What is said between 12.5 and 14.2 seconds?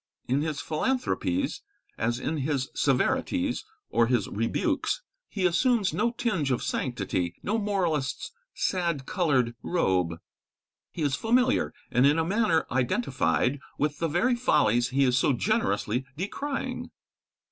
identified, with the